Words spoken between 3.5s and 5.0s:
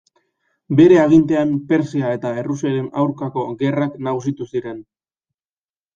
gerrak nagusitu ziren.